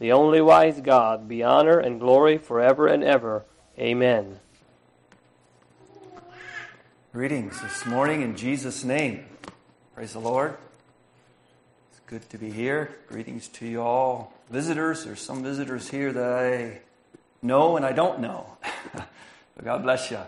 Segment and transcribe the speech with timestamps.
[0.00, 3.44] the only wise God, be honor and glory forever and ever.
[3.78, 4.40] Amen.
[7.12, 9.26] Greetings this morning in Jesus' name.
[9.94, 10.56] Praise the Lord.
[11.90, 12.96] It's good to be here.
[13.08, 14.32] Greetings to you all.
[14.48, 16.80] Visitors, there's some visitors here that I
[17.42, 18.56] know and I don't know.
[18.94, 20.20] but God bless you.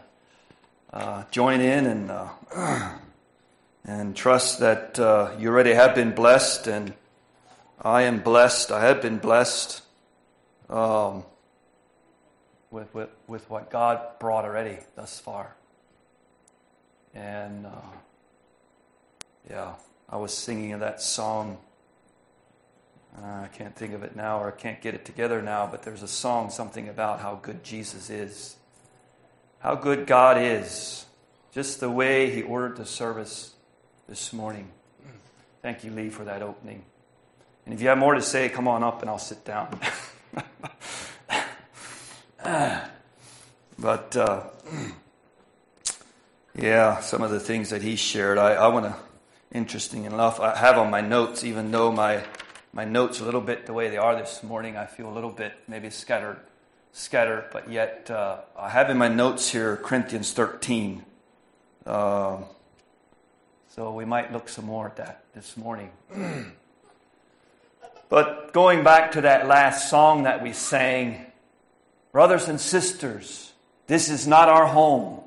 [0.93, 2.29] Uh, join in and uh,
[3.87, 6.93] and trust that uh, you already have been blessed and
[7.85, 8.71] I am blessed.
[8.71, 9.83] I have been blessed
[10.71, 11.25] um,
[12.71, 15.57] with, with, with what God brought already thus far.
[17.13, 17.71] And uh,
[19.51, 19.75] yeah,
[20.09, 21.59] I was singing that song.
[23.21, 26.03] I can't think of it now, or I can't get it together now, but there's
[26.03, 28.57] a song, something about how good Jesus is.
[29.59, 31.05] How good God is.
[31.53, 33.55] Just the way He ordered the service
[34.09, 34.71] this morning.
[35.61, 36.85] Thank you, Lee, for that opening.
[37.65, 39.79] And if you have more to say, come on up and I'll sit down.
[43.79, 44.43] but uh,
[46.55, 48.97] yeah, some of the things that he shared, I, I want to,
[49.53, 52.25] interesting enough, I have on my notes, even though my,
[52.73, 55.15] my notes are a little bit the way they are this morning, I feel a
[55.15, 56.41] little bit maybe scattered,
[56.93, 61.05] scattered, but yet uh, I have in my notes here Corinthians 13.
[61.87, 62.45] Um,
[63.69, 65.91] so we might look some more at that this morning.
[68.13, 71.25] But going back to that last song that we sang,
[72.13, 73.55] brothers and sisters,
[73.87, 75.23] this is not our home.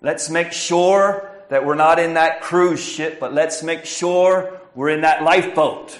[0.00, 4.88] Let's make sure that we're not in that cruise ship, but let's make sure we're
[4.88, 5.96] in that lifeboat.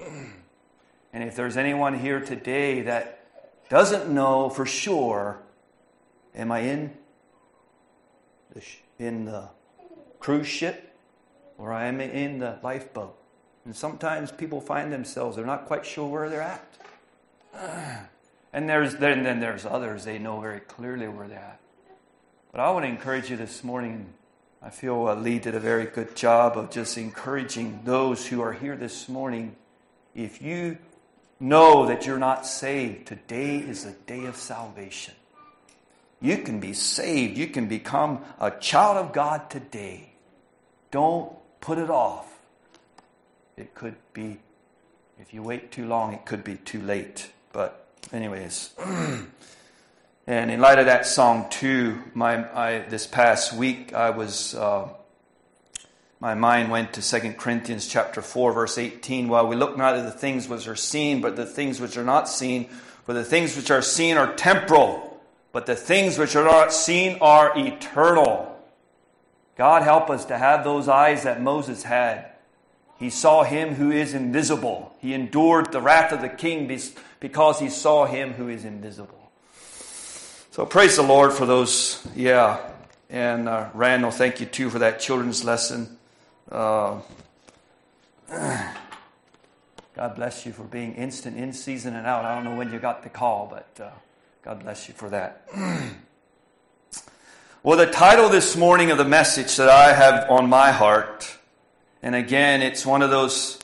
[1.12, 3.24] And if there's anyone here today that
[3.68, 5.40] doesn't know for sure,
[6.34, 6.90] am I in
[8.52, 8.62] the,
[8.98, 9.50] in the
[10.18, 10.96] cruise ship
[11.58, 13.21] or am I in the lifeboat?
[13.64, 18.08] And sometimes people find themselves, they're not quite sure where they're at.
[18.54, 21.58] And there's, then, then there's others, they know very clearly where they're at.
[22.50, 24.12] But I want to encourage you this morning.
[24.60, 28.52] I feel uh, Lee did a very good job of just encouraging those who are
[28.52, 29.56] here this morning.
[30.14, 30.76] If you
[31.40, 35.14] know that you're not saved, today is a day of salvation.
[36.20, 37.38] You can be saved.
[37.38, 40.12] You can become a child of God today.
[40.90, 42.31] Don't put it off
[43.62, 44.38] it could be,
[45.20, 47.30] if you wait too long, it could be too late.
[47.52, 48.74] But, anyways.
[50.26, 54.56] and in light of that song, too, my, I, this past week, I was.
[54.56, 54.88] Uh,
[56.18, 59.28] my mind went to 2 Corinthians chapter 4, verse 18.
[59.28, 62.04] While we look not at the things which are seen, but the things which are
[62.04, 62.68] not seen.
[63.04, 65.20] For the things which are seen are temporal,
[65.52, 68.56] but the things which are not seen are eternal.
[69.56, 72.31] God help us to have those eyes that Moses had
[73.02, 74.94] he saw him who is invisible.
[75.00, 76.68] He endured the wrath of the king
[77.18, 79.32] because he saw him who is invisible.
[80.52, 82.60] So praise the Lord for those, yeah.
[83.10, 85.98] And uh, Randall, thank you too for that children's lesson.
[86.48, 87.00] Uh,
[88.30, 92.24] God bless you for being instant in season and out.
[92.24, 93.90] I don't know when you got the call, but uh,
[94.44, 95.48] God bless you for that.
[97.64, 101.38] well, the title this morning of the message that I have on my heart
[102.02, 103.60] and again, it's one of those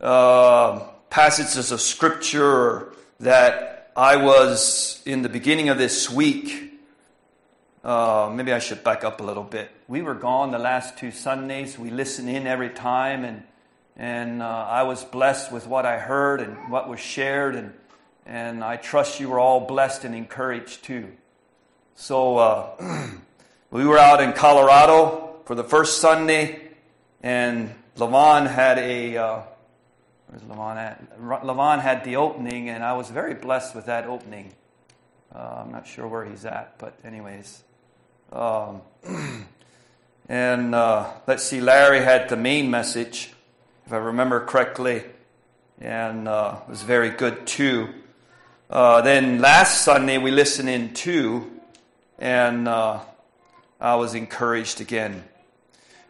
[0.00, 0.80] uh,
[1.10, 6.80] passages of scripture that I was in the beginning of this week.
[7.84, 9.70] Uh, maybe I should back up a little bit.
[9.86, 11.78] We were gone the last two Sundays.
[11.78, 13.44] We listen in every time, and
[13.96, 17.72] and uh, I was blessed with what I heard and what was shared, and
[18.26, 21.12] and I trust you were all blessed and encouraged too.
[21.94, 23.08] So uh,
[23.70, 26.67] we were out in Colorado for the first Sunday
[27.22, 29.40] and Levon had a uh,
[30.28, 31.20] where's Levon at?
[31.20, 34.52] Levon had the opening, and I was very blessed with that opening.
[35.34, 37.62] Uh, I'm not sure where he's at, but anyways.
[38.32, 38.82] Um,
[40.28, 43.32] and uh, let's see, Larry had the main message,
[43.86, 45.02] if I remember correctly,
[45.80, 47.88] and uh, it was very good too.
[48.70, 51.50] Uh, then last Sunday we listened in too,
[52.18, 53.00] and uh,
[53.80, 55.24] I was encouraged again.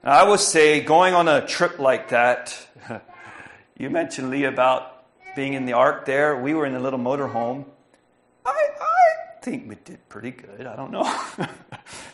[0.03, 2.67] I would say going on a trip like that,
[3.77, 5.05] you mentioned, Lee, about
[5.35, 6.37] being in the ark there.
[6.37, 7.65] We were in a little motorhome,
[8.45, 8.51] I,
[8.81, 10.67] I think we did pretty good.
[10.67, 11.05] I don't know.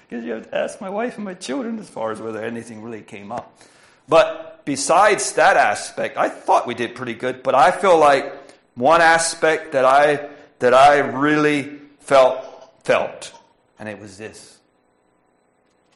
[0.08, 2.82] Because you have to ask my wife and my children as far as whether anything
[2.82, 3.58] really came up.
[4.06, 7.42] But besides that aspect, I thought we did pretty good.
[7.42, 8.32] But I feel like
[8.74, 10.28] one aspect that I
[10.58, 12.44] that I really felt
[12.84, 13.32] felt,
[13.78, 14.58] and it was this.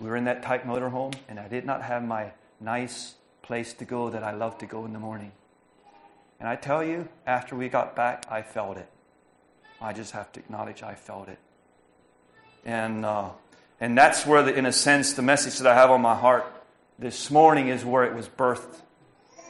[0.00, 3.84] We were in that tight motorhome, and I did not have my nice place to
[3.84, 5.32] go that I love to go in the morning.
[6.38, 8.88] And I tell you, after we got back, I felt it.
[9.80, 11.38] I just have to acknowledge I felt it.
[12.64, 13.30] And, uh,
[13.80, 16.46] and that's where, the, in a sense, the message that I have on my heart
[16.98, 18.82] this morning is where it was birthed.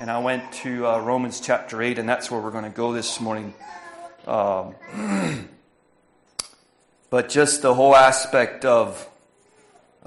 [0.00, 2.92] And I went to uh, Romans chapter 8, and that's where we're going to go
[2.92, 3.52] this morning.
[4.26, 4.74] Um,
[7.10, 9.07] but just the whole aspect of,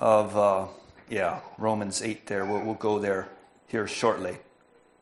[0.01, 0.65] of uh,
[1.09, 2.44] yeah, Romans 8 there.
[2.44, 3.30] We'll, we'll go there
[3.68, 4.36] here shortly.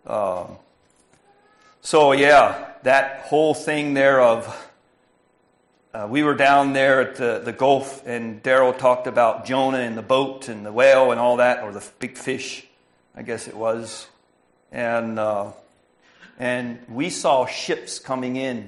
[0.05, 0.57] Um,
[1.81, 4.67] so, yeah, that whole thing there of
[5.93, 9.97] uh, we were down there at the, the Gulf, and Daryl talked about Jonah and
[9.97, 12.67] the boat and the whale and all that, or the big fish,
[13.15, 14.05] I guess it was.
[14.71, 15.53] And, uh,
[16.37, 18.67] and we saw ships coming in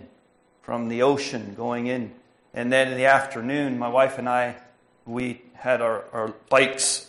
[0.62, 2.14] from the ocean going in.
[2.54, 4.56] And then in the afternoon, my wife and I,
[5.12, 7.08] we had our, our bikes.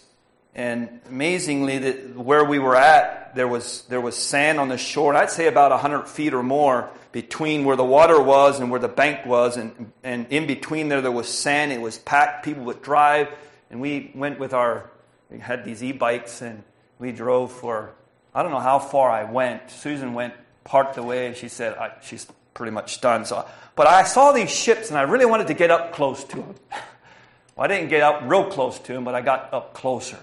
[0.55, 5.11] And amazingly, that where we were at, there was, there was sand on the shore.
[5.11, 8.81] And I'd say about 100 feet or more between where the water was and where
[8.81, 11.71] the bank was, and, and in between there, there was sand.
[11.73, 12.45] It was packed.
[12.45, 13.29] People would drive.
[13.71, 14.91] And we went with our,
[15.31, 16.63] we had these e bikes, and
[16.99, 17.93] we drove for,
[18.35, 19.71] I don't know how far I went.
[19.71, 20.35] Susan went
[20.65, 23.25] part the way, and she said, she's pretty much done.
[23.25, 23.47] So,
[23.77, 26.55] but I saw these ships, and I really wanted to get up close to them.
[27.57, 30.19] well, I didn't get up real close to him, but I got up closer.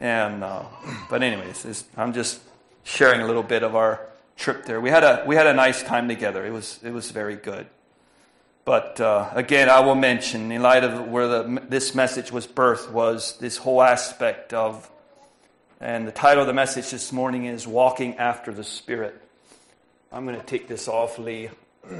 [0.00, 0.64] And, uh,
[1.08, 2.40] but anyways, I'm just
[2.84, 4.00] sharing a little bit of our
[4.36, 4.80] trip there.
[4.80, 6.44] We had a we had a nice time together.
[6.44, 7.66] It was it was very good.
[8.64, 12.90] But uh, again, I will mention, in light of where the, this message was birthed,
[12.90, 14.90] was this whole aspect of,
[15.80, 19.22] and the title of the message this morning is "Walking After the Spirit."
[20.12, 21.50] I'm going to take this off, Lee.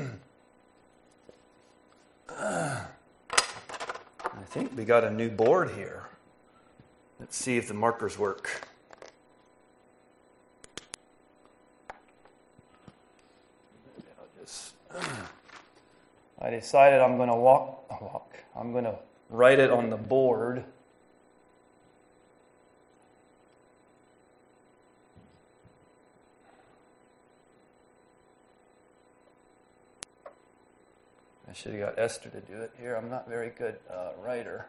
[4.46, 6.04] I think we got a new board here.
[7.18, 8.68] Let's see if the markers work.
[16.40, 18.36] I decided I'm going to walk, walk.
[18.54, 18.94] I'm going to
[19.30, 20.62] write it on the board.
[31.56, 32.94] Should have got Esther to do it here.
[32.94, 34.66] I'm not very good uh, writer.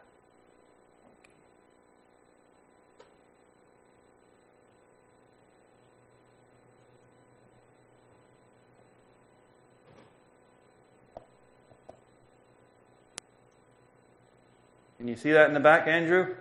[14.96, 16.36] Can you see that in the back, Andrew?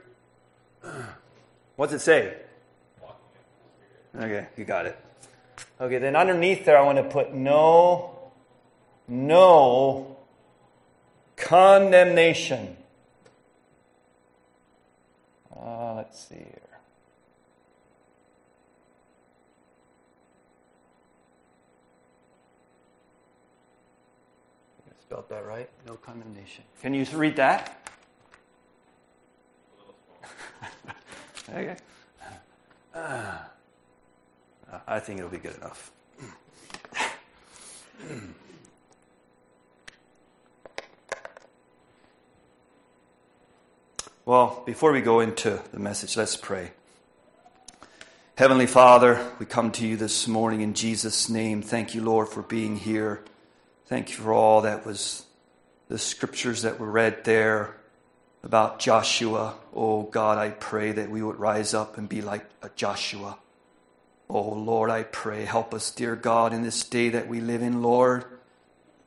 [1.76, 2.38] What's it say?
[4.16, 4.98] Okay, you got it.
[5.80, 8.32] Okay, then underneath there, I want to put no,
[9.08, 10.17] no
[11.48, 12.76] condemnation.
[15.56, 16.60] Uh, let's see here.
[24.86, 25.70] I spelled that right?
[25.88, 26.66] No condemnation.
[26.82, 27.90] Can you read that?
[31.50, 31.78] okay.
[32.94, 33.38] Uh,
[34.86, 35.92] I think it'll be good enough.
[44.28, 46.72] Well, before we go into the message, let's pray.
[48.36, 51.62] Heavenly Father, we come to you this morning in Jesus' name.
[51.62, 53.24] Thank you, Lord, for being here.
[53.86, 55.24] Thank you for all that was
[55.88, 57.78] the scriptures that were read there
[58.44, 59.56] about Joshua.
[59.74, 63.38] Oh God, I pray that we would rise up and be like a Joshua.
[64.30, 67.82] Oh Lord, I pray, help us, dear God, in this day that we live in,
[67.82, 68.26] Lord.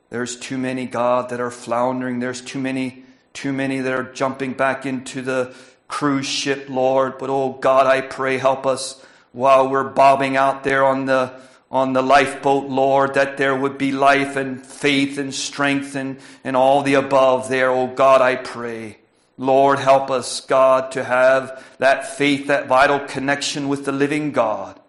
[0.09, 2.17] There's too many, God, that are floundering.
[2.17, 5.55] There's too many, too many that are jumping back into the
[5.87, 7.17] cruise ship, Lord.
[7.17, 11.39] But oh God, I pray, help us while we're bobbing out there on the
[11.71, 16.57] on the lifeboat, Lord, that there would be life and faith and strength and, and
[16.57, 17.69] all the above there.
[17.69, 18.97] Oh God, I pray.
[19.37, 24.79] Lord, help us, God, to have that faith, that vital connection with the living God.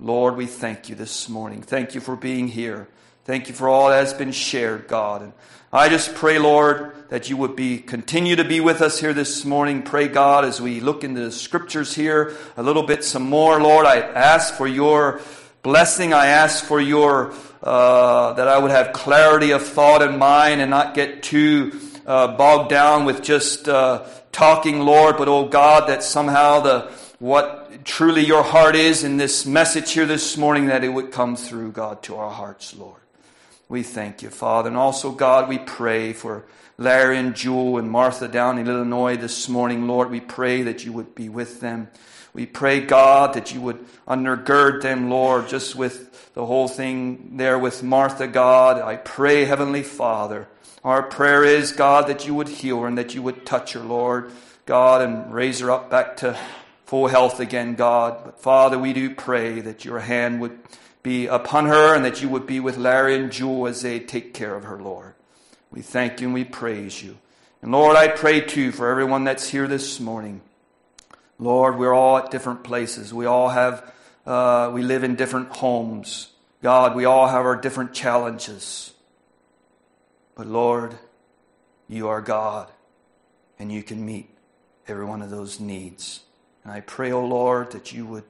[0.00, 1.60] Lord, we thank you this morning.
[1.60, 2.88] Thank you for being here.
[3.26, 5.20] Thank you for all that has been shared, God.
[5.20, 5.32] And
[5.70, 9.44] I just pray, Lord, that you would be continue to be with us here this
[9.44, 9.82] morning.
[9.82, 13.84] Pray, God, as we look into the scriptures here a little bit some more, Lord.
[13.84, 15.20] I ask for your
[15.62, 16.14] blessing.
[16.14, 20.70] I ask for your uh, that I would have clarity of thought and mind and
[20.70, 26.04] not get too uh, bogged down with just uh, talking, Lord, but oh God, that
[26.04, 30.88] somehow the what truly your heart is in this message here this morning, that it
[30.88, 33.00] would come through, God, to our hearts, Lord.
[33.68, 34.68] We thank you, Father.
[34.68, 36.44] And also, God, we pray for
[36.80, 40.10] Larry and Jewel and Martha down in Illinois this morning, Lord.
[40.10, 41.90] We pray that you would be with them.
[42.32, 47.58] We pray, God, that you would undergird them, Lord, just with the whole thing there
[47.58, 48.80] with Martha, God.
[48.80, 50.48] I pray, Heavenly Father.
[50.82, 53.80] Our prayer is, God, that you would heal her and that you would touch her,
[53.80, 54.32] Lord,
[54.64, 56.34] God, and raise her up back to
[56.86, 58.22] full health again, God.
[58.24, 60.58] But Father, we do pray that your hand would
[61.02, 64.32] be upon her and that you would be with Larry and Jewel as they take
[64.32, 65.14] care of her, Lord.
[65.70, 67.16] We thank you and we praise you.
[67.62, 70.40] And Lord, I pray too for everyone that's here this morning.
[71.38, 73.14] Lord, we're all at different places.
[73.14, 73.92] We all have,
[74.26, 76.30] uh, we live in different homes.
[76.62, 78.92] God, we all have our different challenges.
[80.34, 80.98] But Lord,
[81.88, 82.70] you are God,
[83.58, 84.30] and you can meet
[84.88, 86.20] every one of those needs.
[86.64, 88.24] And I pray, O oh Lord, that you would,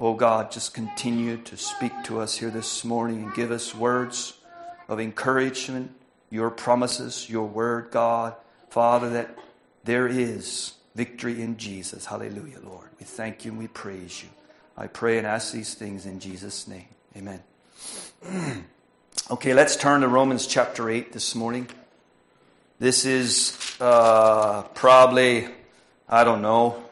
[0.00, 3.74] O oh God, just continue to speak to us here this morning and give us
[3.74, 4.34] words
[4.88, 5.92] of encouragement,
[6.30, 8.34] your promises, your word, God.
[8.70, 9.36] Father, that
[9.84, 12.06] there is victory in Jesus.
[12.06, 12.88] Hallelujah, Lord.
[12.98, 14.28] We thank you and we praise you.
[14.76, 16.88] I pray and ask these things in Jesus' name.
[17.16, 17.42] Amen.
[19.30, 21.68] okay, let's turn to Romans chapter 8 this morning.
[22.78, 25.48] This is uh, probably,
[26.08, 26.84] I don't know,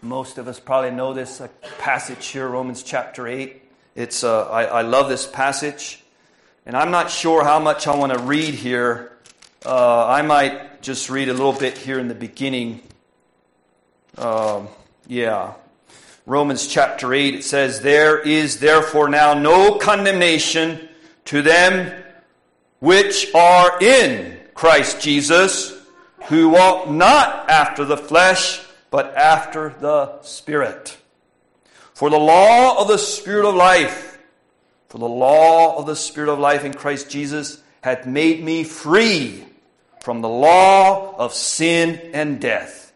[0.00, 1.40] most of us probably know this
[1.78, 3.62] passage here, Romans chapter 8.
[3.94, 6.01] It's, uh, I, I, love this passage.
[6.64, 9.10] And I'm not sure how much I want to read here.
[9.66, 12.82] Uh, I might just read a little bit here in the beginning.
[14.16, 14.68] Um,
[15.08, 15.54] yeah.
[16.24, 20.88] Romans chapter 8, it says, There is therefore now no condemnation
[21.26, 22.00] to them
[22.78, 25.76] which are in Christ Jesus,
[26.26, 30.96] who walk not after the flesh, but after the Spirit.
[31.92, 34.11] For the law of the Spirit of life,
[34.92, 39.42] for the law of the Spirit of life in Christ Jesus hath made me free
[40.02, 42.92] from the law of sin and death.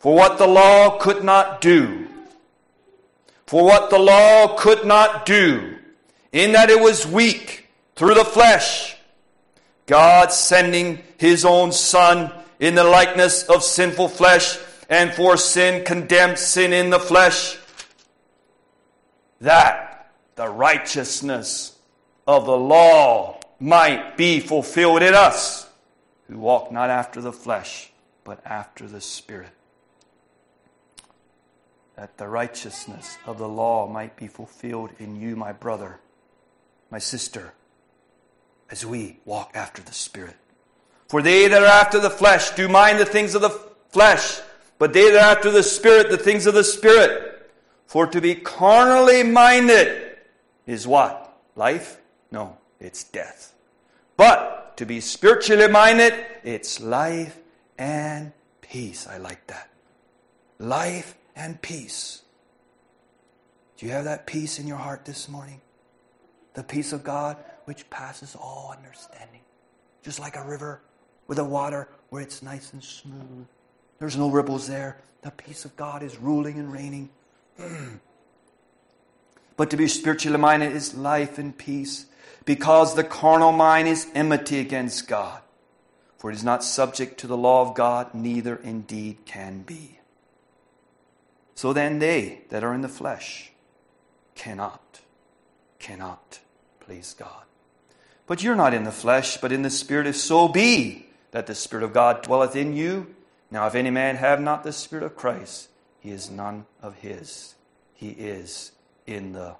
[0.00, 2.08] For what the law could not do,
[3.46, 5.76] for what the law could not do,
[6.32, 8.96] in that it was weak through the flesh,
[9.86, 14.58] God sending his own Son in the likeness of sinful flesh,
[14.90, 17.56] and for sin condemned sin in the flesh,
[19.40, 19.85] that
[20.36, 21.76] the righteousness
[22.26, 25.68] of the law might be fulfilled in us,
[26.28, 27.90] who walk not after the flesh,
[28.24, 29.50] but after the Spirit
[31.96, 35.98] that the righteousness of the law might be fulfilled in you, my brother,
[36.90, 37.54] my sister,
[38.70, 40.36] as we walk after the Spirit.
[41.08, 43.50] For they that are after the flesh do mind the things of the
[43.88, 44.40] flesh,
[44.78, 47.50] but they that are after the Spirit, the things of the Spirit.
[47.86, 50.05] For to be carnally minded
[50.66, 51.38] is what?
[51.54, 52.00] Life?
[52.30, 53.54] No, it's death.
[54.16, 57.38] But to be spiritually minded, it's life
[57.78, 59.06] and peace.
[59.06, 59.70] I like that.
[60.58, 62.22] Life and peace.
[63.76, 65.60] Do you have that peace in your heart this morning?
[66.54, 69.40] The peace of God which passes all understanding.
[70.02, 70.80] Just like a river
[71.26, 73.46] with the water where it's nice and smooth.
[73.98, 74.98] There's no ripples there.
[75.22, 77.10] The peace of God is ruling and reigning.
[79.56, 82.06] but to be spiritually minded is life and peace,
[82.44, 85.40] because the carnal mind is enmity against God.
[86.18, 89.98] For it is not subject to the law of God, neither indeed can be.
[91.54, 93.50] So then they that are in the flesh
[94.34, 95.00] cannot,
[95.78, 96.40] cannot
[96.80, 97.44] please God.
[98.26, 101.54] But you're not in the flesh, but in the Spirit, if so be that the
[101.54, 103.14] Spirit of God dwelleth in you.
[103.50, 105.68] Now, if any man have not the Spirit of Christ,
[106.00, 107.54] he is none of his.
[107.94, 108.72] He is
[109.06, 109.54] in the,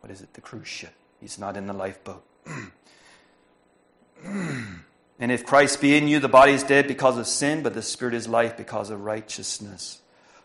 [0.00, 0.92] what is it, the cruise ship.
[1.20, 2.24] He's not in the lifeboat.
[4.24, 4.82] and
[5.18, 8.14] if Christ be in you, the body is dead because of sin, but the Spirit
[8.14, 10.00] is life because of righteousness.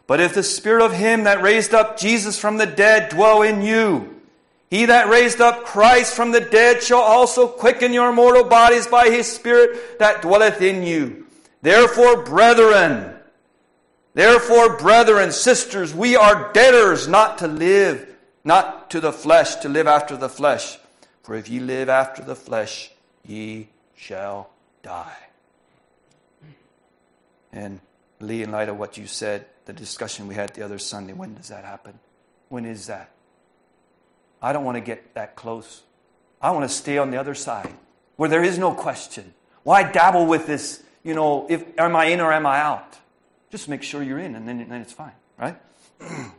[0.07, 3.61] But if the Spirit of Him that raised up Jesus from the dead dwell in
[3.61, 4.21] you,
[4.69, 9.09] He that raised up Christ from the dead shall also quicken your mortal bodies by
[9.09, 11.27] His Spirit that dwelleth in you.
[11.61, 13.15] Therefore, brethren,
[14.13, 18.07] therefore, brethren, sisters, we are debtors not to live,
[18.43, 20.77] not to the flesh, to live after the flesh.
[21.23, 22.91] For if ye live after the flesh,
[23.25, 24.49] ye shall
[24.81, 25.17] die.
[27.51, 27.79] And
[28.19, 31.13] Lee, in light of what you said, the discussion we had the other Sunday.
[31.13, 31.99] When does that happen?
[32.49, 33.11] When is that?
[34.41, 35.81] I don't want to get that close.
[36.41, 37.71] I want to stay on the other side
[38.15, 39.33] where there is no question.
[39.63, 42.97] Why dabble with this, you know, if am I in or am I out?
[43.51, 45.57] Just make sure you're in, and then, then it's fine, right?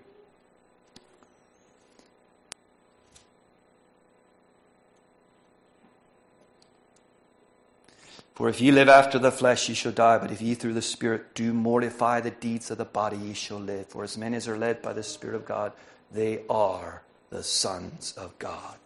[8.35, 10.19] For if ye live after the flesh, ye shall die.
[10.19, 13.61] But if ye through the Spirit do mortify the deeds of the body, ye shall
[13.61, 13.87] live.
[13.87, 15.73] For as many as are led by the Spirit of God,
[16.11, 18.79] they are the sons of God.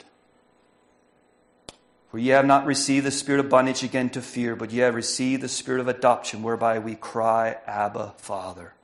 [2.11, 4.95] For ye have not received the spirit of bondage again to fear, but ye have
[4.95, 8.75] received the spirit of adoption, whereby we cry, Abba, Father.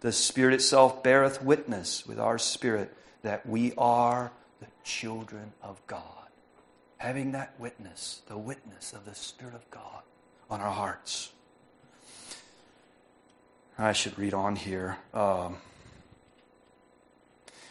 [0.00, 6.02] The Spirit itself beareth witness with our spirit that we are the children of God.
[6.96, 10.02] Having that witness, the witness of the Spirit of God
[10.48, 11.32] on our hearts.
[13.78, 14.96] I should read on here.
[15.14, 15.56] Um,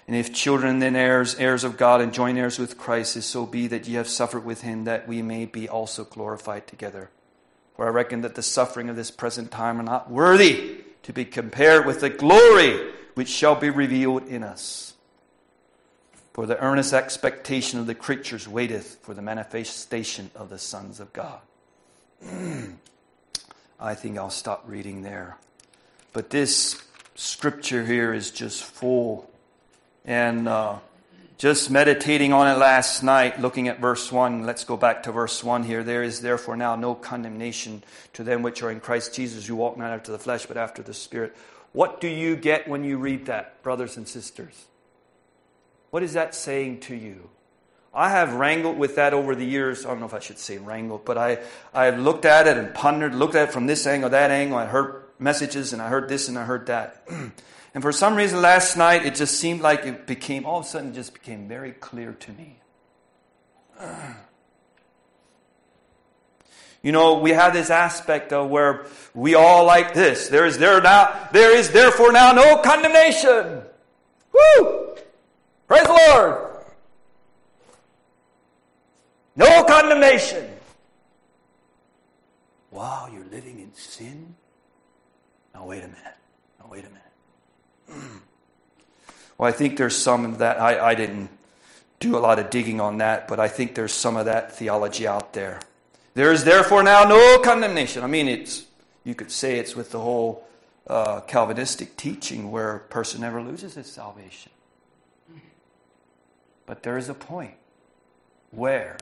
[0.10, 3.46] and if children, then heirs, heirs of God, and joint heirs with Christ, is so
[3.46, 7.12] be that ye have suffered with him, that we may be also glorified together.
[7.76, 11.26] For I reckon that the suffering of this present time are not worthy to be
[11.26, 14.96] compared with the glory which shall be revealed in us.
[16.34, 21.14] For the earnest expectation of the creatures waiteth for the manifestation of the sons of
[21.14, 21.40] God.
[23.80, 25.38] I think I'll stop reading there.
[26.14, 26.82] But this
[27.14, 29.30] scripture here is just full.
[30.10, 30.80] And uh,
[31.38, 34.44] just meditating on it last night, looking at verse 1.
[34.44, 35.84] Let's go back to verse 1 here.
[35.84, 39.78] There is therefore now no condemnation to them which are in Christ Jesus, who walk
[39.78, 41.38] not after the flesh, but after the Spirit.
[41.74, 44.66] What do you get when you read that, brothers and sisters?
[45.92, 47.30] What is that saying to you?
[47.94, 49.86] I have wrangled with that over the years.
[49.86, 51.38] I don't know if I should say wrangled, but I,
[51.72, 54.58] I've looked at it and pondered, looked at it from this angle, that angle.
[54.58, 57.08] I heard messages and I heard this and I heard that.
[57.74, 60.68] and for some reason last night, it just seemed like it became, all of a
[60.68, 62.60] sudden, just became very clear to me.
[66.82, 70.30] You know, we have this aspect of where we all like this.
[70.30, 73.64] There is there now, there is therefore now no condemnation.
[74.32, 74.96] Woo!
[75.68, 76.50] Praise the Lord.
[79.36, 80.50] No condemnation.
[82.72, 84.36] Wow, you're living in sin?
[85.54, 86.16] Now, wait a minute.
[86.60, 87.09] Now, wait a minute.
[89.38, 90.60] well, I think there's some of that.
[90.60, 91.30] I, I didn't
[92.00, 95.08] do a lot of digging on that, but I think there's some of that theology
[95.08, 95.60] out there.
[96.14, 98.04] There is therefore now no condemnation.
[98.04, 98.66] I mean, it's
[99.04, 100.48] you could say it's with the whole
[100.88, 104.52] uh, Calvinistic teaching where a person never loses his salvation.
[106.66, 107.56] But there is a point
[108.52, 108.98] where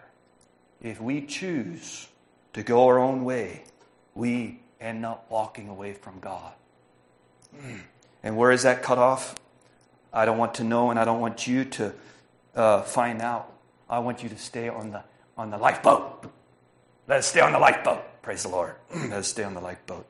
[0.81, 2.07] if we choose
[2.53, 3.63] to go our own way,
[4.15, 6.53] we end up walking away from God.
[8.27, 9.35] And where is that cut off?
[10.11, 11.93] I don't want to know, and I don't want you to
[12.55, 13.53] uh, find out.
[13.89, 15.01] I want you to stay on the
[15.37, 16.29] on the lifeboat.
[17.07, 18.21] Let us stay on the lifeboat.
[18.21, 18.75] Praise the Lord.
[18.93, 20.05] Let us stay on the lifeboat.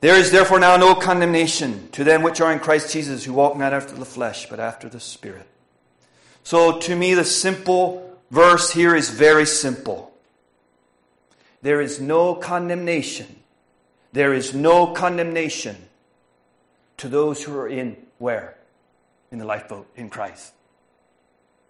[0.00, 3.58] There is therefore now no condemnation to them which are in Christ Jesus, who walk
[3.58, 5.46] not after the flesh, but after the Spirit.
[6.42, 10.10] So, to me, the simple verse here is very simple.
[11.60, 13.40] There is no condemnation.
[14.14, 15.85] There is no condemnation
[16.98, 18.56] to those who are in where?
[19.30, 20.52] In the lifeboat, in Christ.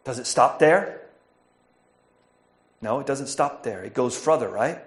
[0.05, 1.03] Does it stop there?
[2.81, 3.83] No, it doesn't stop there.
[3.83, 4.79] It goes further, right?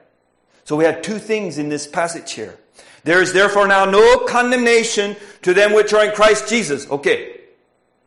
[0.63, 2.58] So we have two things in this passage here.
[3.04, 6.89] There is therefore now no condemnation to them which are in Christ Jesus.
[6.89, 7.39] Okay.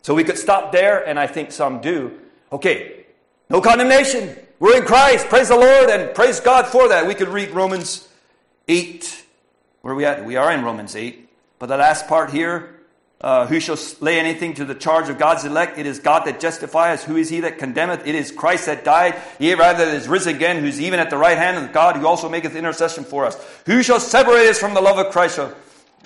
[0.02, 2.18] So we could stop there, and I think some do.
[2.50, 3.06] Okay,
[3.48, 4.36] no condemnation.
[4.58, 5.28] We're in Christ.
[5.28, 7.06] Praise the Lord and praise God for that.
[7.06, 8.08] We could read Romans
[8.68, 9.24] 8.
[9.80, 10.24] Where are we at?
[10.24, 11.21] We are in Romans 8.
[11.62, 12.74] But the last part here,
[13.20, 15.78] uh, who shall lay anything to the charge of God's elect?
[15.78, 17.04] It is God that justifies.
[17.04, 18.04] Who is he that condemneth?
[18.04, 21.16] It is Christ that died, yea, rather that is risen again, who's even at the
[21.16, 23.36] right hand of God, who also maketh intercession for us.
[23.66, 25.38] Who shall separate us from the love of Christ?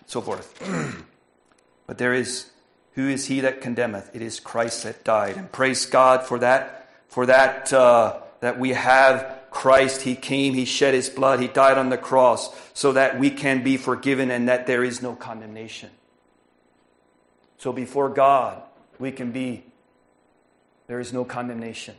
[0.04, 0.62] So forth.
[1.86, 2.50] but there is,
[2.92, 4.14] who is he that condemneth?
[4.14, 5.38] It is Christ that died.
[5.38, 6.76] And praise God for that
[7.08, 10.02] for that, uh, that we have Christ.
[10.02, 13.64] He came, He shed His blood, He died on the cross so that we can
[13.64, 15.88] be forgiven and that there is no condemnation.
[17.56, 18.62] So before God,
[18.98, 19.64] we can be,
[20.88, 21.94] there is no condemnation.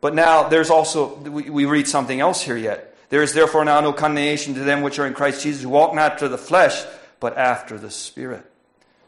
[0.00, 2.96] But now there's also, we, read something else here yet.
[3.08, 5.94] There is therefore now no condemnation to them which are in Christ Jesus, who walk
[5.94, 6.82] not after the flesh,
[7.20, 8.44] but after the Spirit.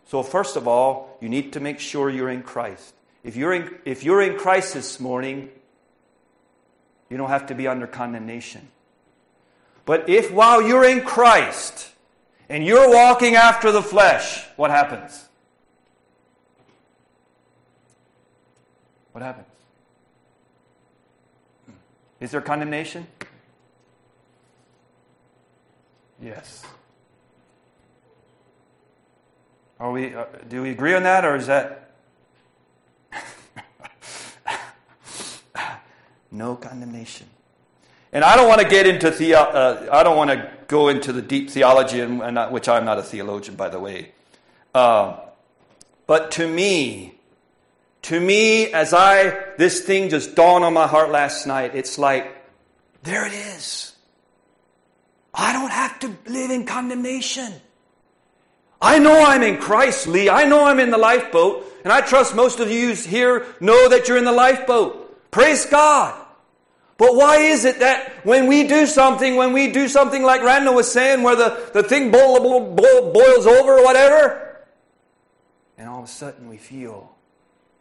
[0.06, 2.94] So, first of all, you need to make sure you're in Christ.
[3.24, 5.50] If you're in, if you're in Christ this morning,
[7.14, 8.66] you don't have to be under condemnation.
[9.84, 11.92] But if while you're in Christ
[12.48, 15.28] and you're walking after the flesh, what happens?
[19.12, 19.46] What happens?
[22.18, 23.06] Is there condemnation?
[26.20, 26.64] Yes.
[29.78, 31.83] Are we, uh, do we agree on that, or is that
[36.34, 37.26] no condemnation?
[38.12, 41.12] And I don't want to get into the, uh, I don't want to go into
[41.12, 44.12] the deep theology, and, and not, which I'm not a theologian, by the way.
[44.74, 45.16] Uh,
[46.06, 47.14] but to me,
[48.02, 52.30] to me, as I this thing just dawned on my heart last night, it's like,
[53.02, 53.92] there it is.
[55.32, 57.52] I don't have to live in condemnation.
[58.80, 60.28] I know I'm in Christ, Lee.
[60.28, 64.06] I know I'm in the lifeboat, and I trust most of you here know that
[64.06, 65.30] you're in the lifeboat.
[65.30, 66.23] Praise God.
[66.96, 70.74] But why is it that when we do something, when we do something like Randall
[70.74, 72.40] was saying, where the, the thing boil,
[72.74, 74.64] boil, boils over or whatever,
[75.76, 77.14] and all of a sudden we feel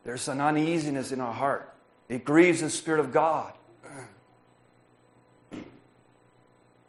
[0.04, 1.72] there's an uneasiness in our heart.
[2.10, 3.54] It grieves the Spirit of God.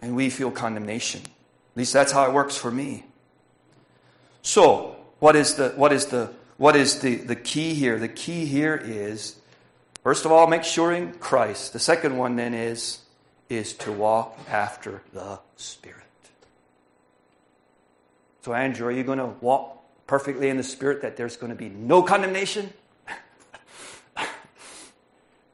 [0.00, 1.22] And we feel condemnation.
[1.22, 3.04] At least that's how it works for me.
[4.42, 7.98] So, what is the what is the what is the, the key here?
[7.98, 9.36] The key here is
[10.04, 11.72] First of all, make sure in Christ.
[11.72, 12.98] The second one then is,
[13.48, 16.02] is to walk after the Spirit.
[18.42, 21.56] So, Andrew, are you going to walk perfectly in the Spirit that there's going to
[21.56, 22.70] be no condemnation?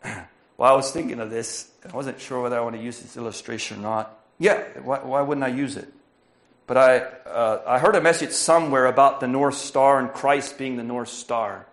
[0.02, 0.26] well,
[0.58, 1.70] I was thinking of this.
[1.88, 4.18] I wasn't sure whether I want to use this illustration or not.
[4.40, 5.92] Yeah, why, why wouldn't I use it?
[6.66, 10.76] But I, uh, I heard a message somewhere about the North Star and Christ being
[10.76, 11.66] the North Star.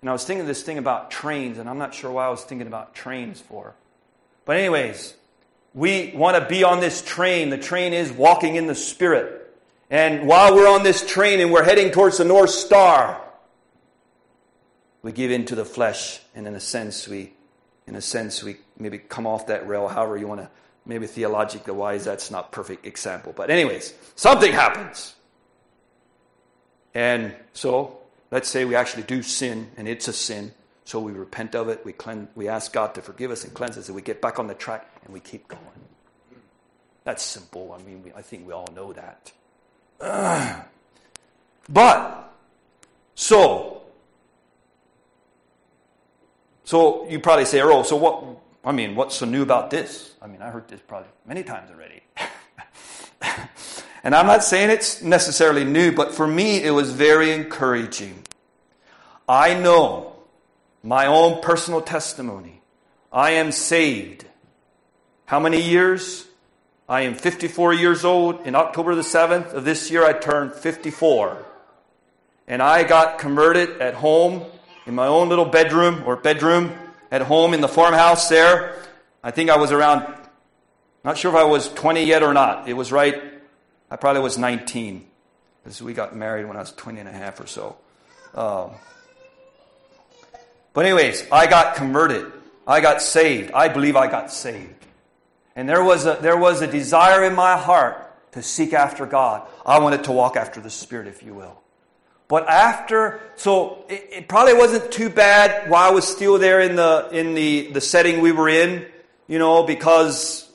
[0.00, 2.42] And I was thinking this thing about trains, and I'm not sure why I was
[2.42, 3.74] thinking about trains for.
[4.44, 5.14] But, anyways,
[5.74, 7.50] we want to be on this train.
[7.50, 9.36] The train is walking in the Spirit.
[9.90, 13.20] And while we're on this train and we're heading towards the North Star,
[15.02, 17.32] we give in to the flesh, and in a sense, we,
[17.86, 20.50] in a sense, we maybe come off that rail, however you want to,
[20.86, 23.32] maybe theologically wise, that's not perfect example.
[23.34, 25.14] But anyways, something happens.
[26.94, 27.99] And so
[28.30, 30.52] let's say we actually do sin and it's a sin,
[30.84, 33.78] so we repent of it, we, cleanse, we ask God to forgive us and cleanse
[33.78, 35.62] us, and we get back on the track and we keep going.
[37.04, 37.72] That's simple.
[37.72, 39.32] I mean, we, I think we all know that.
[40.00, 40.62] Uh,
[41.68, 42.32] but,
[43.14, 43.82] so,
[46.64, 48.24] so you probably say, oh, so what,
[48.64, 50.14] I mean, what's so new about this?
[50.20, 52.02] I mean, I heard this probably many times already.
[54.02, 58.24] And I'm not saying it's necessarily new, but for me, it was very encouraging.
[59.28, 60.14] I know
[60.82, 62.62] my own personal testimony.
[63.12, 64.24] I am saved.
[65.26, 66.26] How many years?
[66.88, 68.46] I am 54 years old.
[68.46, 71.46] In October the 7th of this year, I turned 54.
[72.48, 74.44] And I got converted at home
[74.86, 76.72] in my own little bedroom or bedroom
[77.10, 78.82] at home in the farmhouse there.
[79.22, 80.12] I think I was around,
[81.04, 82.68] not sure if I was 20 yet or not.
[82.68, 83.29] It was right
[83.90, 85.06] I probably was 19
[85.62, 87.76] because we got married when I was 20 and a half or so.
[88.34, 88.70] Um,
[90.72, 92.32] but, anyways, I got converted.
[92.66, 93.50] I got saved.
[93.52, 94.86] I believe I got saved.
[95.56, 99.46] And there was a, there was a desire in my heart to seek after God.
[99.66, 101.60] I wanted to walk after the Spirit, if you will.
[102.28, 106.76] But after, so it, it, probably wasn't too bad while I was still there in
[106.76, 108.86] the in the, the setting we were in,
[109.26, 110.48] you know, because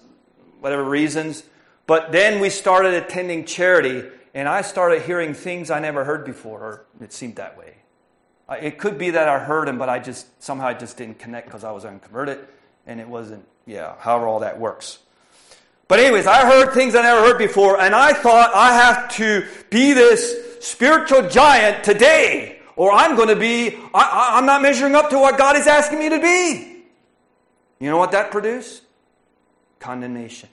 [0.61, 1.43] whatever reasons.
[1.87, 6.59] But then we started attending charity, and I started hearing things I never heard before,
[6.59, 7.75] or it seemed that way.
[8.61, 11.47] It could be that I heard them, but I just somehow I just didn't connect
[11.47, 12.39] because I was unconverted,
[12.85, 14.99] and it wasn't, yeah, however all that works.
[15.87, 19.45] But anyways, I heard things I never heard before, and I thought I have to
[19.69, 25.11] be this spiritual giant today, or I'm going to be, I, I'm not measuring up
[25.11, 26.83] to what God is asking me to be.
[27.79, 28.81] You know what that produced?
[29.79, 30.49] Condemnation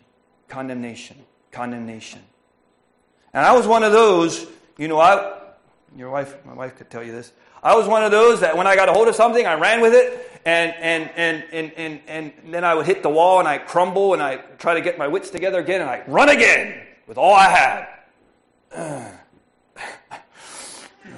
[0.53, 1.17] condemnation,
[1.51, 2.21] condemnation.
[3.33, 5.41] And I was one of those, you know, I,
[5.97, 7.33] your wife, my wife could tell you this.
[7.63, 9.81] I was one of those that when I got a hold of something, I ran
[9.81, 13.49] with it, and, and, and, and, and, and then I would hit the wall and
[13.49, 16.87] I crumble and I try to get my wits together again and I run again
[17.07, 17.89] with all I had.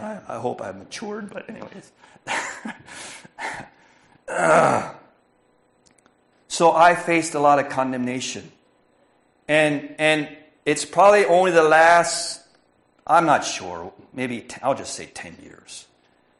[0.00, 1.90] I, I hope I've matured, but anyways.
[6.46, 8.52] so I faced a lot of condemnation.
[9.48, 10.28] And, and
[10.64, 12.42] it's probably only the last,
[13.06, 15.86] I'm not sure, maybe I'll just say 10 years,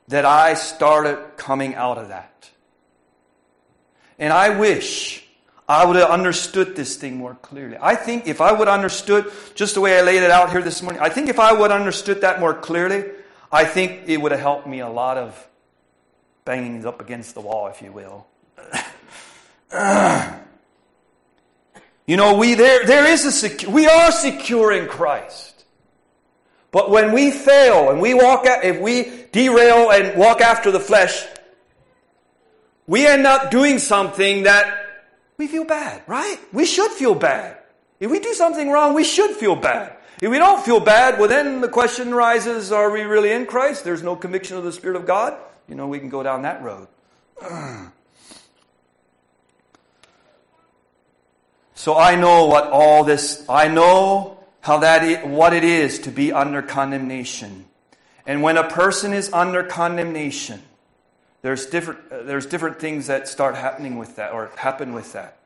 [0.09, 2.51] that I started coming out of that.
[4.19, 5.27] And I wish
[5.69, 7.77] I would have understood this thing more clearly.
[7.81, 10.63] I think if I would have understood just the way I laid it out here
[10.63, 13.05] this morning, I think if I would have understood that more clearly,
[13.51, 15.49] I think it would have helped me a lot of
[16.45, 18.27] banging up against the wall, if you will.
[22.07, 25.65] You know, we there there is a secu- we are secure in Christ.
[26.71, 31.25] But when we fail and we walk if we derail and walk after the flesh,
[32.87, 34.85] we end up doing something that
[35.39, 36.39] we feel bad, right?
[36.53, 37.59] We should feel bad.
[38.01, 39.97] If we do something wrong, we should feel bad.
[40.21, 43.85] If we don't feel bad, well, then the question arises are we really in Christ?
[43.85, 45.39] There's no conviction of the Spirit of God.
[45.69, 46.89] You know, we can go down that road.
[51.85, 56.11] So I know what all this, I know how that, is, what it is to
[56.11, 57.67] be under condemnation.
[58.27, 60.63] And when a person is under condemnation,
[61.43, 65.37] there's different, uh, there's different things that start happening with that or happen with that.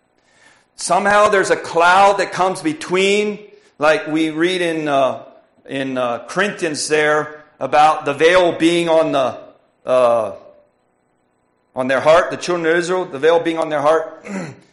[0.76, 3.40] Somehow there's a cloud that comes between,
[3.80, 5.24] like we read in, uh,
[5.68, 9.40] in uh, Corinthians there about the veil being on the,
[9.84, 10.36] uh,
[11.74, 14.24] on their heart, the children of Israel, the veil being on their heart.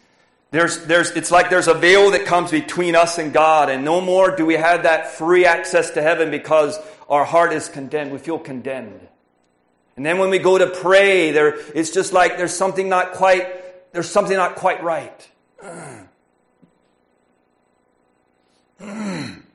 [0.51, 3.99] There's, there's, it's like there's a veil that comes between us and God, and no
[3.99, 6.79] more do we have that free access to heaven because
[7.09, 8.11] our heart is condemned.
[8.11, 9.07] We feel condemned.
[9.95, 13.93] And then when we go to pray, there, it's just like there's something not quite,
[13.93, 15.29] there's something not quite right.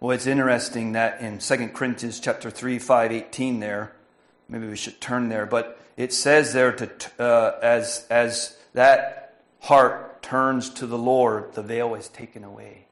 [0.00, 3.96] Well, it's interesting that in 2 Corinthians chapter 3, 5, 18 there,
[4.48, 10.22] maybe we should turn there, but it says there to, uh, as, as that heart
[10.22, 12.86] turns to the Lord, the veil is taken away.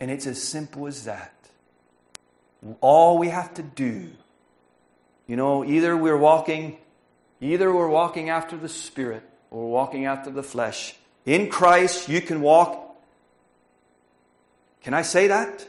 [0.00, 1.34] And it's as simple as that.
[2.80, 4.10] All we have to do,
[5.26, 6.78] you know, either we're walking,
[7.40, 10.94] either we're walking after the Spirit or walking after the flesh.
[11.24, 12.96] In Christ, you can walk.
[14.82, 15.68] Can I say that?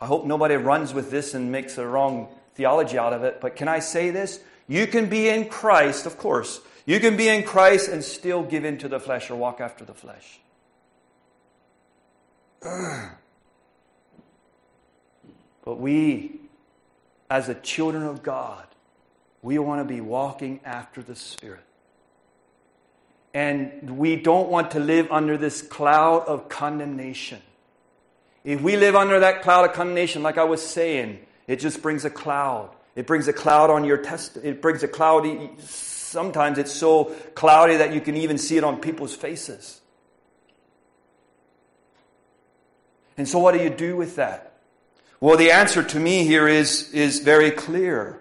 [0.00, 3.56] I hope nobody runs with this and makes a wrong theology out of it, but
[3.56, 4.40] can I say this?
[4.68, 6.60] You can be in Christ, of course.
[6.86, 9.84] You can be in Christ and still give in to the flesh or walk after
[9.84, 10.40] the flesh.
[15.64, 16.40] But we,
[17.30, 18.66] as the children of God,
[19.42, 21.64] we want to be walking after the Spirit.
[23.32, 27.40] And we don't want to live under this cloud of condemnation.
[28.44, 32.04] If we live under that cloud of condemnation, like I was saying, it just brings
[32.04, 32.70] a cloud.
[32.94, 34.36] It brings a cloud on your test.
[34.36, 35.50] It brings a cloudy.
[35.58, 39.80] Sometimes it's so cloudy that you can even see it on people's faces.
[43.16, 44.52] And so, what do you do with that?
[45.20, 48.20] Well, the answer to me here is, is very clear.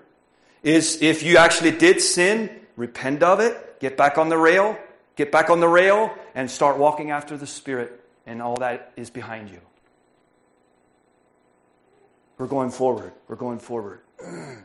[0.61, 4.77] Is if you actually did sin, repent of it, get back on the rail,
[5.17, 9.09] get back on the rail, and start walking after the Spirit, and all that is
[9.09, 9.59] behind you.
[12.37, 13.13] We're going forward.
[13.27, 14.01] We're going forward.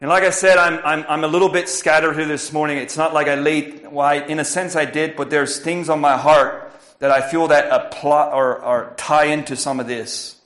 [0.00, 2.78] And like I said, I'm, I'm, I'm a little bit scattered here this morning.
[2.78, 5.88] It's not like I laid, well, I, in a sense I did, but there's things
[5.88, 10.40] on my heart that I feel that apply or, or tie into some of this.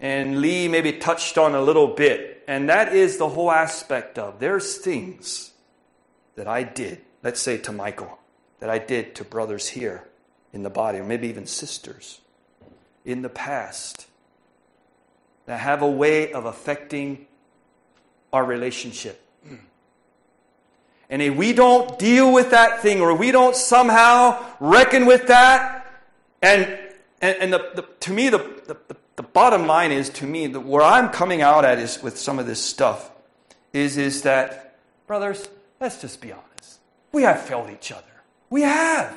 [0.00, 2.44] And Lee maybe touched on a little bit.
[2.46, 5.52] And that is the whole aspect of there's things
[6.36, 8.18] that I did, let's say to Michael,
[8.60, 10.06] that I did to brothers here
[10.52, 12.20] in the body, or maybe even sisters
[13.02, 14.08] in the past
[15.46, 17.26] that have a way of affecting
[18.32, 19.20] our relationship.
[21.10, 25.86] And if we don't deal with that thing or we don't somehow reckon with that,
[26.42, 26.62] and,
[27.20, 30.60] and, and the, the, to me, the, the, the bottom line is to me, that
[30.60, 33.10] where I'm coming out at is with some of this stuff,
[33.72, 35.48] is, is that, brothers,
[35.80, 36.80] let's just be honest.
[37.12, 38.02] We have failed each other.
[38.50, 39.14] We have.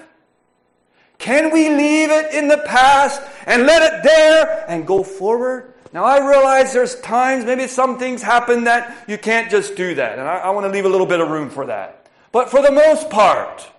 [1.17, 5.73] Can we leave it in the past and let it there and go forward?
[5.93, 10.19] Now, I realize there's times, maybe some things happen that you can't just do that.
[10.19, 12.07] And I, I want to leave a little bit of room for that.
[12.31, 13.69] But for the most part,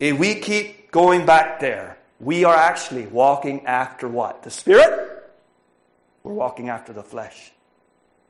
[0.00, 4.42] if we keep going back there, we are actually walking after what?
[4.42, 5.24] The Spirit?
[6.22, 7.52] We're walking after the flesh.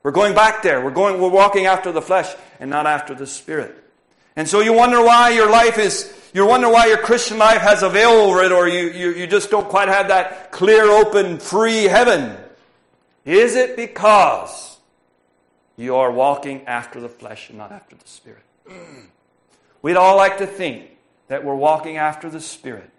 [0.02, 0.84] We're going back there.
[0.84, 3.82] We're going, we're walking after the flesh and not after the Spirit.
[4.36, 7.84] And so you wonder why your life is you wonder why your Christian life has
[7.84, 11.38] a veil over it, or you, you, you just don't quite have that clear, open,
[11.38, 12.36] free heaven.
[13.24, 14.78] Is it because
[15.76, 18.42] you are walking after the flesh and not after the Spirit?
[19.80, 20.90] We'd all like to think
[21.28, 22.90] that we're walking after the Spirit.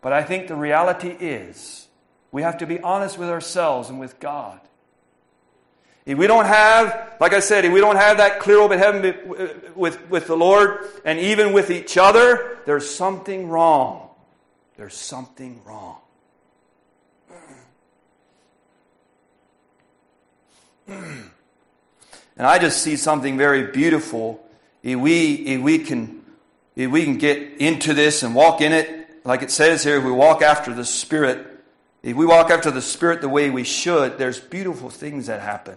[0.00, 1.88] But I think the reality is
[2.30, 4.60] we have to be honest with ourselves and with God.
[6.08, 9.14] If we don't have, like I said, if we don't have that clear open heaven
[9.76, 14.08] with, with the Lord and even with each other, there's something wrong.
[14.78, 15.98] There's something wrong.
[20.88, 21.26] And
[22.38, 24.42] I just see something very beautiful
[24.82, 26.24] if we, if we can,
[26.74, 30.04] if we can get into this and walk in it, like it says here, if
[30.04, 31.46] we walk after the Spirit,
[32.02, 35.76] if we walk after the Spirit the way we should, there's beautiful things that happen.